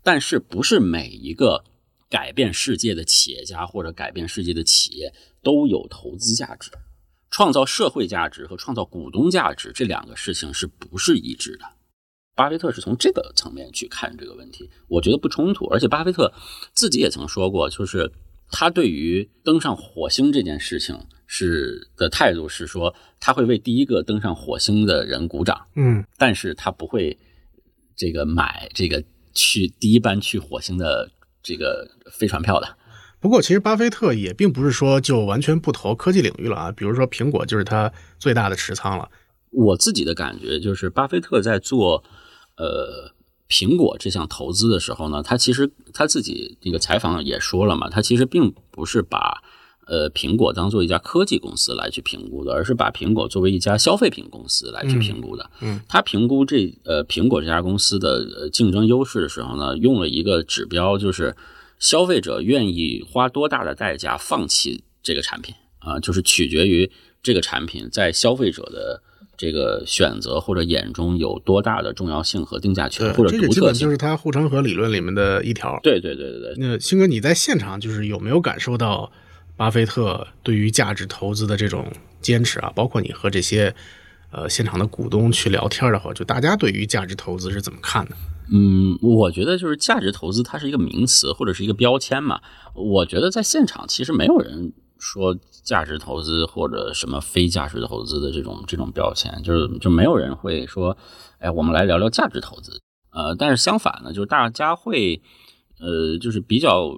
[0.03, 1.63] 但是不是每一个
[2.07, 6.71] 改变世界的企业家或者改变世界的企业都有投资价值？
[7.31, 11.65] 创造社会价值和创造股东价值这两个事情是不是一致的？
[12.37, 15.65] 巴菲特是从这个层面去看这个问题，我觉得不冲突。
[15.65, 16.31] 而且巴菲特
[16.73, 18.09] 自己也曾说过，就是。
[18.49, 27.19] 他对于登上火星这件事情是的态度是说，他会为第一个登上火星的人鼓掌，嗯，但是他不会
[27.97, 31.11] 这个买这个去第一班去火星的
[31.43, 32.77] 这个飞船票的。
[33.19, 39.11] 不过，其实巴菲特也并不是说就完全不投科技领域了啊，比如说苹果就是他最大的持仓了。
[39.51, 42.01] 我自己的感觉就是，巴菲特在做
[42.57, 43.11] 呃。
[43.49, 49.41] 苹果这项投资的时候呢，他其实他自己那个采访也说了嘛，他其实并不是把
[49.85, 55.49] 呃苹果当做一家科技公司来去评估的，而是把苹果作为一家消费品公司来去评估的。
[55.61, 61.33] 嗯，他评估这呃苹果这家公司的竞争优势的时候呢，用了一个指标，就是
[61.79, 66.91] 消费者愿意花多大的代价放弃这个产品啊，就是取决于
[67.23, 69.01] 这个产品在消费者的
[69.37, 73.53] 这个选择或者眼中有多大的重要性和定价权或者这个独特性。
[73.53, 75.79] 基本就是它护城河理论里面的一条。
[75.83, 79.11] 对对对对对，那星哥，你在现场就是有没有感受到
[79.55, 81.85] 巴菲特对于价值投资的这种
[82.19, 82.71] 坚持啊？
[82.75, 83.73] 包括你和这些
[84.31, 88.15] 呃现场的股东去聊天的话，就大家对于价值投资是怎么看的？
[88.49, 92.39] 嗯，我觉得就是价值投资，它是一个名词或者是一个标签嘛。
[92.73, 100.95] 我觉得在现场其实没有人说价值投资或者什么非价值投资的这种这种标签，就是就没有人会说，
[101.39, 102.81] 哎，我们来聊聊价值投资。
[103.11, 105.21] 呃，但是相反呢，就是大家会，
[105.79, 106.91] 呃，就是比较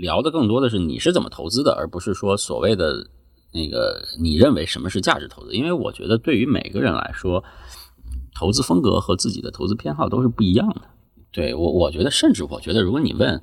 [0.00, 3.06] 聊的更多的是你是怎么投资的，而不是说所谓的
[3.52, 5.54] 那个你认为什么是价值投资。
[5.54, 7.42] 因为我觉得对于每个人来说，
[8.34, 10.82] 投资风格和自己的投资偏好都是不一样的。
[11.30, 13.42] 对我，我觉得，甚至我觉得，如果你问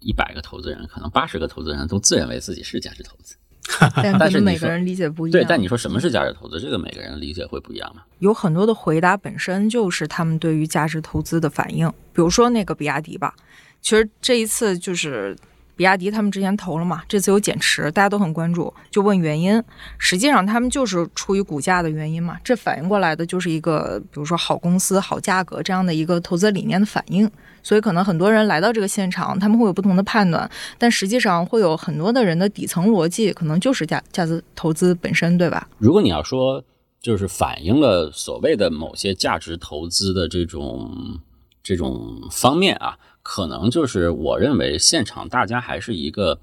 [0.00, 3.36] 一百个投资人，可能八十个投资人都自认为自己是价值投资。
[4.18, 5.40] 但是每个人理解不一样。
[5.40, 8.02] 对，但你说什么是价值投资，这个每个人理解会不一样吗？
[8.18, 11.88] 有很多的回答本身就是他们对于价值投资的反应。
[12.12, 13.34] 比如说那个比亚迪吧，
[13.80, 15.36] 其实这一次就是
[15.74, 19.62] 比亚迪他们之前投了嘛，这次有减持，大家都很关注，就问原因。
[19.98, 27.30] 实际上他们就是出于股价的原因嘛，这反映过来的就是一个比如说好公司、好价格这样的一个投资理念的反应。
[27.64, 35.68] 所以可能很多人来到这个现场，他们会有不同的判断，但实际上会有很多的人的底层逻辑可能就是价价值投资本身，对吧？
[35.78, 36.64] 如果你要说
[37.00, 41.20] 就是反映了所谓的某些价值投资的这种
[41.62, 46.40] 这种方面啊，可能就是我认为现场大家还是一个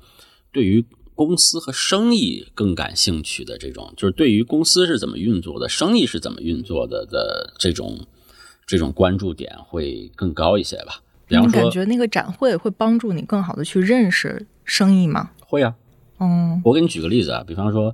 [0.51, 8.07] 对于公司和生意更感兴趣的这种，就是对于公司是怎么运作的，生意是怎么运作的的这种
[8.65, 11.01] 这种关注点会更高一些吧。
[11.27, 15.31] 比方你感觉那个展会会帮助你更好的去认识生意吗？
[15.45, 15.75] 会啊，
[16.19, 17.93] 嗯我给你举个例子啊，比方说，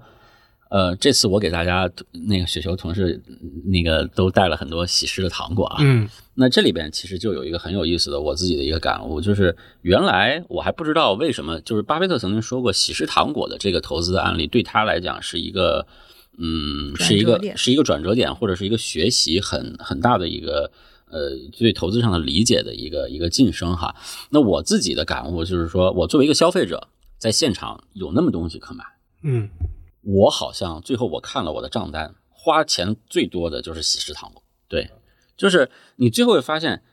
[0.70, 1.90] 呃，这次我给大家
[2.28, 3.22] 那个雪球同事
[3.66, 5.78] 那个都带了很多喜事的糖果啊。
[5.80, 15.88] 嗯那这里边其实就有一个很有意思的我自己的一个感悟，就是原来我还不知道为什么，就是巴菲特曾经说过，喜事糖果的这个投资的案例对他来讲是一个，
[16.38, 20.72] 嗯，是一个是一个转折点，或者是一个学习很很大的一个。
[21.08, 23.96] 呃，对投资上的理解的一个一个晋升哈。
[24.32, 28.84] 那我自己的感悟就是说，我作为一个消费者，在现场有那么东西可买，
[29.24, 29.48] 嗯
[30.06, 34.44] 我好像最后我看了我的账单，花钱最多的就是喜事糖果。
[34.68, 34.92] 对，
[35.36, 36.84] 就是你最后会发现，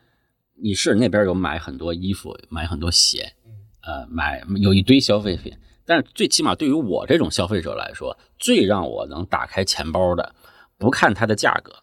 [0.62, 3.34] 你是那边有买很多衣服，买很多鞋，
[3.82, 10.34] 呃，买有一堆消费品，但是最起码对于我这种消费者来说，最让我能打开钱包的，
[10.78, 11.82] 不看它的价格，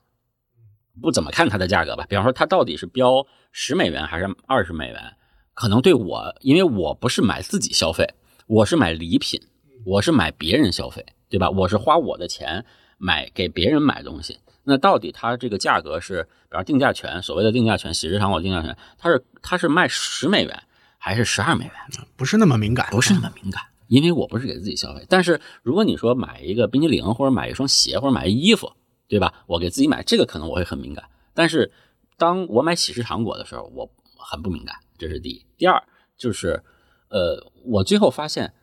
[1.00, 2.06] 不怎么看它的价格吧。
[2.10, 5.16] 比方说，它到底是标十美元还是二十美元，
[5.54, 8.16] 可能对我，因为我不是买自己消费，
[8.48, 9.40] 我是买礼品，
[9.86, 11.50] 我是买别人消费，对吧？
[11.50, 12.66] 我是花我的钱
[12.98, 14.40] 买给别人买东西。
[14.64, 20.64] 那到底它这个价格是，比方定价权，所谓的定价权，喜事糖果定价权，它是它是卖十美元
[20.98, 21.74] 还是十二美元？
[22.16, 25.06] 不是那么敏感，不是那么敏感，因为我不是给自己消费。
[25.10, 28.72] 但是如果你说买一个冰激凌，或者买一双鞋，或者买一衣服，
[29.08, 29.34] 对吧？
[29.48, 31.06] 我给自己买这个，可能我会很敏感。
[31.34, 31.72] 但是
[32.18, 35.46] 当我买喜事糖果的时候，我很不敏感，这是第一。
[35.58, 35.82] 第二
[36.18, 36.62] 就是，
[37.10, 38.54] 呃，我最后发现，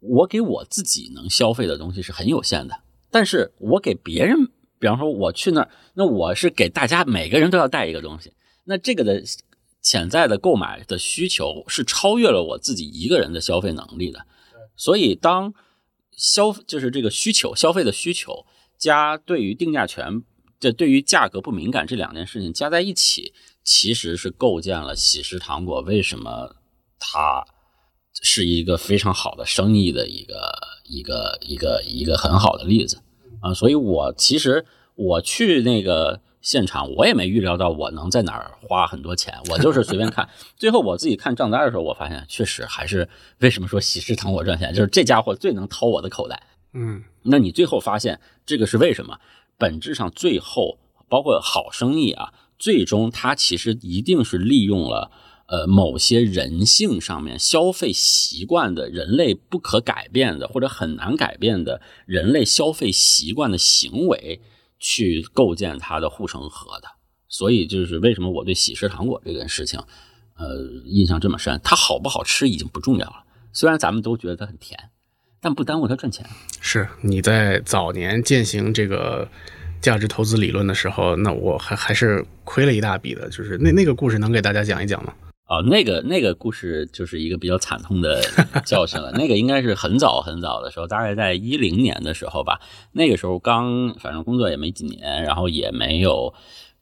[0.00, 4.46] 我给我自己能消费的东西是很有限的，但是我给别人，
[4.78, 8.32] 比方说我去那儿，那我是给大家每个人都要带一个东西，
[8.64, 9.22] 那这个的
[9.82, 14.26] 潜在的购买的需求是超越了我自己一个人的消费能力的。
[14.76, 15.52] 所以当
[16.12, 18.46] 消就是这个需求消费的需求
[18.78, 20.22] 加对于定价权，
[20.58, 26.56] 这对于价格不敏感这两件事情加在一起，其实是构建了喜食糖果为什么
[26.98, 27.46] 它
[28.20, 30.52] 是一个非常好的生意的一个
[30.84, 33.02] 一个一个一个很好的例子
[33.40, 33.54] 啊。
[33.54, 36.20] 所以我其实我去那个。
[36.42, 40.26] 现场我也没预料到我能在哪儿花很多钱，我就是随便看。
[40.56, 43.06] 最后我自己看账单的时候，我发现确实还是
[43.40, 46.42] 为什么说喜事糖果赚钱，就是这家伙最能掏我的口袋。
[46.72, 49.18] 嗯那你最后发现这个是为什么？
[49.58, 50.78] 本质上最后
[51.10, 55.10] 包括好生意啊，最终它其实一定是利用了
[55.50, 64.40] 呃某些人性上面消费习惯的人类不可改变的或者很难改变的人类消费习惯的行为。
[64.82, 66.88] 去构建它的护城河的，
[67.28, 69.78] 所以就是为什么我对喜事糖果这件事情，
[70.38, 71.60] 呃，印象这么深。
[71.62, 74.88] 它好不好吃已经不重要了，虽然咱们都觉得它很甜，
[75.38, 76.24] 但不耽误它赚钱。
[76.62, 79.28] 是你在早年践行这个
[79.82, 83.28] 价值投资理论的时候，那我还还是亏了一大笔的。
[83.28, 85.12] 就是那那个故事能给大家讲一讲吗？
[85.50, 88.22] 哦，那个那个故事就是一个比较惨痛的
[88.64, 89.10] 教训了。
[89.10, 92.60] 那个应该是很早很早的时候，大概在一零年的时候吧。
[92.92, 96.32] 那个时候刚反正工作也没几年，然后也没有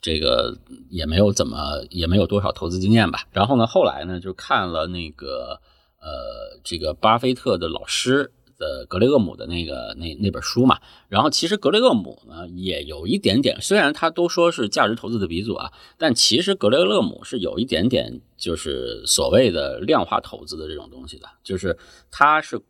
[0.03, 0.59] 这个
[0.91, 3.21] 也没有怎么也没有多少投资经验吧。
[3.33, 5.63] 然后呢，后来呢就看了那个
[6.03, 8.33] 呃这个巴菲特的老师。
[8.59, 10.79] 的格雷厄姆的那个那那本书嘛，
[11.09, 21.79] 然后其实格雷厄姆呢也有一点点，虽然他都说是价值投资的鼻祖啊，但其实格雷厄姆是有一点点就是所谓的量化投资的这种东西的，就是
[22.11, 22.61] 他是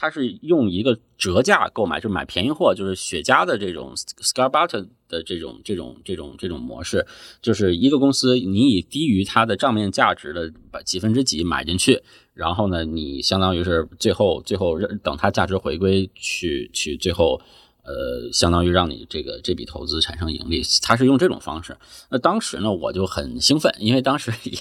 [0.00, 7.04] 他是用一个折价购买，就买便宜货，就是雪茄的这种 scar button 的这种这种这种这种模式，
[7.42, 10.52] 就是一个公司你以低于它的账面价值的
[10.84, 12.00] 几分之几买进去。
[12.32, 17.40] 然后呢，你相当于是最后最后等它价值回归去去最后，
[17.88, 21.74] 呃，相当于让你这个这笔投资产生盈利，他是用这种方式。
[22.10, 24.58] 那当时呢，我就很兴奋，因为当时 也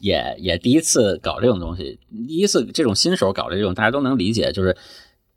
[0.00, 4.76] 也也第一次搞这种东西，第一次这种新手搞这种，大家都能理解，就是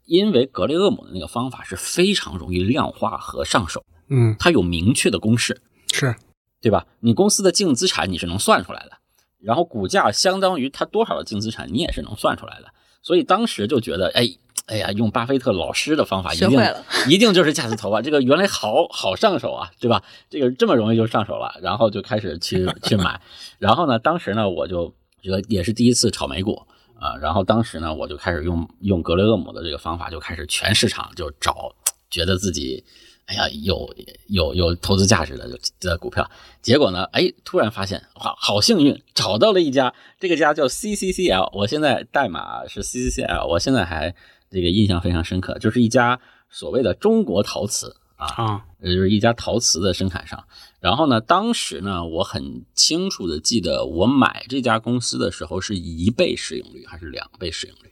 [0.05, 5.61] 因为格雷厄姆的那个方法是非常容易量化和上手，嗯，它有明确的公式，
[5.93, 6.13] 是
[6.59, 6.85] 对吧？
[6.99, 8.97] 你公司的净资产你是能算出来的。
[9.39, 12.67] 然后股价相当于它多少的净资产，你也是能算出来的。
[13.01, 14.29] 所以当时就觉得，哎，
[14.71, 16.75] 哎呀，用巴菲特老师的方法，一定
[17.09, 18.01] 一定就是价值投啊！
[18.01, 20.01] 这个原来好好上手啊，对吧？
[20.29, 23.19] 这个这么容易就上手了，然后就开始去去买。
[23.59, 26.61] 然后呢，当时呢，我就觉得也是第一次炒美股
[26.97, 27.17] 啊。
[27.17, 31.75] 然后当时呢，我就开始用用格雷厄姆的这个方法，就开始全市场就找，
[32.09, 32.81] 觉得自己。
[33.27, 33.93] 哎呀，有
[34.27, 35.47] 有有投资价值的
[35.79, 36.29] 的股票，
[36.61, 44.13] 结果呢，哎，突然发现，哇，好幸运，找到了一家，这个家叫 CCCL，我现在代码是 CCCL，我现在还
[44.51, 50.45] 这个印象非常深刻，就是一家所谓的中国陶瓷啊，也就是一家陶瓷的生产商。
[50.79, 57.91] 然后呢，当时呢，我很清楚的记得，我买这家公司的时候是一倍市盈率还是两倍市盈率，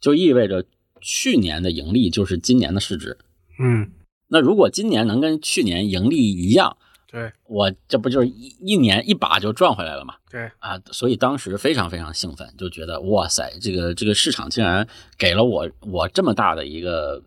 [0.00, 0.64] 就意味着
[1.02, 3.18] 去年的盈利就是今年的市值，
[3.58, 3.90] 嗯。
[4.30, 6.76] 那如果今年能跟去年盈利一样，
[7.10, 10.14] 对我这不就是一一年一把就赚回来了嘛？
[10.30, 14.86] 对啊，所以当时非常非常兴奋，就觉得哇塞，这个这个市场竟然
[15.16, 17.22] 给了我我这么大的一个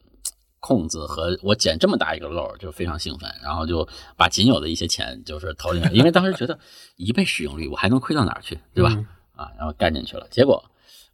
[0.59, 6.57] 空子和我捡这么大一个漏，就非常兴奋，然后就把仅有的一些钱就是投进去，因为当时觉得
[6.97, 8.91] 一倍市盈率我还能亏到哪儿去，对吧？
[9.35, 10.63] 啊，然后干进去了，结果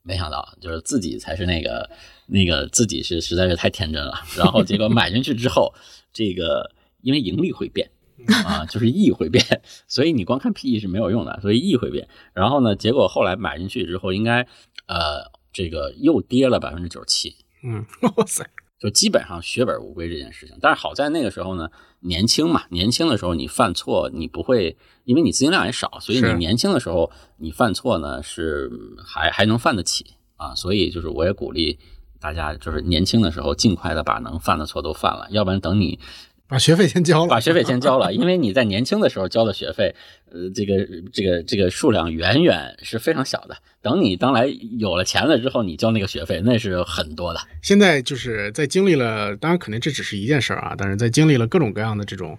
[0.04, 1.90] 没想到就是自己才是那个。
[2.30, 5.74] 那个自己是实在是太天真了，然后结果买进去之后，
[6.12, 7.90] 这个因为盈利会变
[8.46, 9.44] 啊，就是 E 会变，
[9.88, 12.08] 所以你光看 PE 是没有用的，所以 E 会变。
[12.34, 14.42] 然后呢，结果后来买进去之后，应该
[14.88, 17.86] 呃这个又跌了百分之九十七，嗯，
[18.18, 18.50] 哇塞，
[18.80, 20.58] 就基本上血本无归这件事情。
[20.62, 28.72] 但是好在那个时候呢，年轻嘛，年轻的时候你犯错你不会，因为你资金量也少，所以你年轻的时候你犯错呢是
[29.06, 31.78] 还还能犯得起啊，所以就是我也鼓励。
[32.20, 36.00] 大家就是年轻的时候，尽快的把能犯的错都犯了，要不然等你
[36.48, 39.94] 把学费先交了，把学费先交了，因为你在年轻的时候交的学费，
[40.32, 43.58] 呃，这个这个这个数量远远是非常小的。
[43.82, 44.48] 等你将来
[44.80, 47.40] 有了钱了之后，你交那个学费那是很多的。
[47.62, 52.38] 现在就是在经历了，当然肯定这只是一件事儿啊，但是在经历了各种各样的这种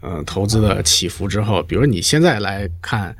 [0.00, 3.14] 呃投资的起伏之后，比如你现在来看，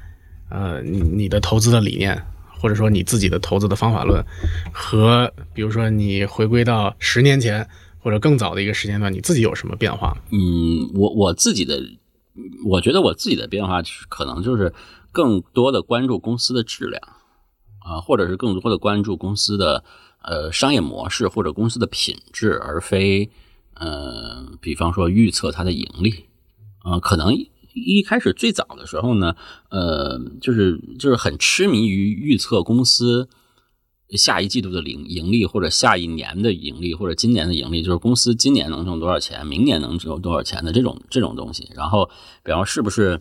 [0.49, 2.21] 呃，你你的投资的理念。
[2.63, 4.23] 或者说你自己的投资的方法论，
[4.71, 7.67] 和比如说你回归到十年前
[8.01, 10.17] 或者更早的一个时间段，你自己有什么变化？
[10.31, 11.81] 嗯，我我自己的，
[12.65, 14.73] 我觉得我自己的变化可能就是
[15.13, 17.01] 更多的关注公司的质量
[17.81, 19.85] 啊，或者是更多的关注公司的
[20.23, 23.31] 呃商业模式或者公司的品质，而非
[23.75, 26.27] 呃，比方说预测它的盈利
[26.81, 27.35] 啊，可能。
[27.73, 29.37] 一开始最早的时候呢，
[29.69, 33.29] 呃，就是就是很痴迷于预测公司
[34.17, 41.71] 下一季度的盈盈利，或者下一年的盈利，或者今年的盈利，就是公司今年能挣多少钱，明年能挣多少钱的这种这种东西。
[41.75, 42.09] 然后，
[42.45, 43.21] 比方是不是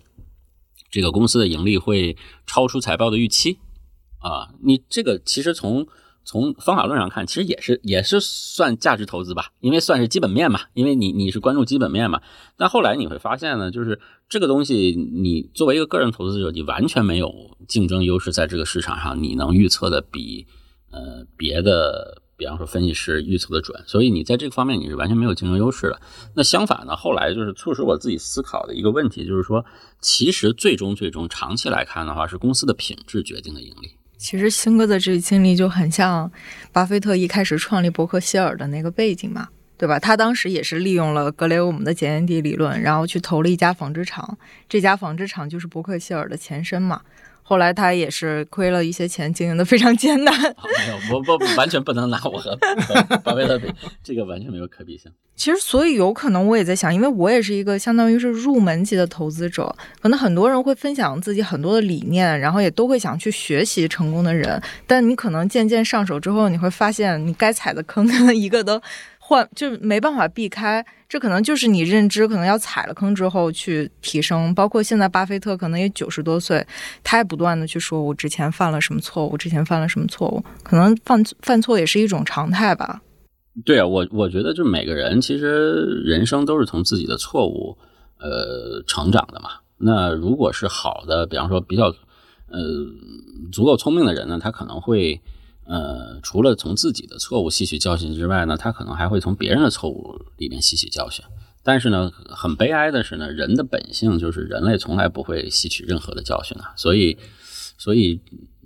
[0.90, 3.60] 这个公司的盈利会超出财报的预期
[4.20, 4.50] 啊？
[4.64, 5.88] 你这个其实从。
[6.26, 12.22] 从方法论上看，其实也是也是算价值投资吧，因为算是基本面嘛，因为你你是关注基本面嘛。
[12.56, 20.46] 但后来你会发现呢，就是这个东西，你作为一个个人投资者，你完全没有竞争优势，在这个市场上，你能预测的比
[20.92, 26.00] 呃别的，比方说分析师预测的准，所以你在这个方面你是完全没有竞争优势的。
[26.36, 29.66] 那相反呢，后来就是促使我自己思考的一个问题，就是说，
[30.00, 33.92] 其实最终最终长期来看的话，是公司的品质决定的盈利。
[34.18, 36.30] 其实星哥的这个经历就很像
[36.74, 39.98] 巴菲特一开始创立伯克希尔的那个背景嘛，对吧？
[39.98, 44.38] 他当时也是利用了格雷厄姆的检验地理论，然后去投了一家纺织厂，
[44.68, 47.02] 这家纺织厂就是伯克希尔的前身嘛。
[47.50, 50.32] 后来他也是亏了一些钱，经营的非常艰难。
[50.40, 52.56] 没有，我不完全不能拿我和
[53.24, 53.74] 巴菲特比，
[54.04, 55.12] 这个完全没有可比性。
[55.36, 68.80] 其实，所以有可能我也在想，因为我也是一个相当于是入门级的投资者，可能很多人会分享自己很多的理念，然后也都会想去学习成功的人，但你可能渐渐上手之后，你会发现你该踩的坑 一个都
[69.30, 70.84] 换，就没办法避开。
[71.08, 74.54] 这可能就是你认知可能要踩了坑之后去提升。
[74.56, 76.66] 包括现在巴菲特可能也九十多岁，
[77.04, 83.04] 他也不断的去说，我之前犯了什么错误，之前犯了什么错误，可能犯犯错也是一种常态吧。
[83.64, 87.78] 对啊，我我觉得就是每个人其实人生都是从自己的错误
[88.18, 89.52] 呃成长的嘛。
[89.78, 91.86] 那如果是好的，比方说比较
[92.48, 92.60] 呃
[93.52, 95.22] 足够聪明的人呢，他可能会
[95.70, 101.24] 呃除了从自己的错误吸取教训之外呢，他可能还会从别人的错误里面吸取教训。
[101.64, 107.18] 但是呢，很悲哀的是呢，人的本性就是人类从来不会吸取任何的教训的，所以
[107.78, 108.20] 所以。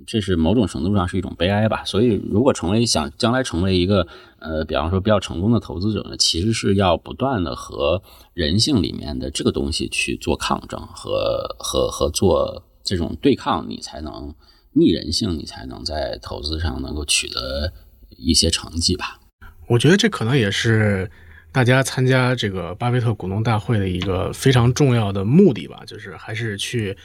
[0.05, 1.81] 这是某种程度上是一种悲哀吧。
[1.85, 4.05] 所以，如果成为想将来成为一个
[4.39, 14.35] 呃，比方说比较成功的投资者呢，其实是要不断的和人性里面的这个东西去做抗争和和和做这种对抗，你才能
[14.73, 17.71] 逆人性，你才能在投资上能够取得
[18.09, 19.19] 一些成绩吧。
[19.67, 21.09] 我觉得这可能也是
[21.51, 26.97] 大家参加这个巴菲特股东大会的一个非常重要的目的吧，就是还是去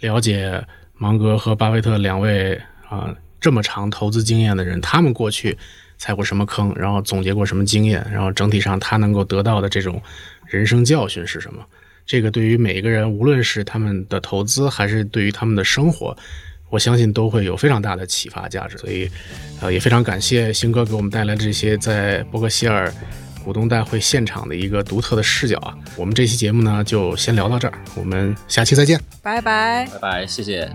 [0.00, 0.64] 了解。
[0.96, 2.54] 芒格和巴菲特两位
[2.88, 5.58] 啊，这么长投资经验的人，他们过去
[5.98, 10.00] 踩过什么坑，然后总结过什么经验，然后整体上他能够得到的这种
[10.46, 11.66] 人生教训是什么？
[12.06, 16.16] 这个对于每一个人，无论是他们的投资，还是对于他们的生活，
[16.74, 18.76] 我相信都会有非常大的启发价值。
[18.78, 19.08] 所以，
[19.60, 22.92] 呃，也非常感谢星哥给我们带来这些在伯克希尔
[23.44, 25.78] 股东大会现场的一个独特的视角啊。
[25.96, 30.68] 我们这期节目呢，就先聊到这儿，我们下期再见，拜拜，拜拜，谢谢。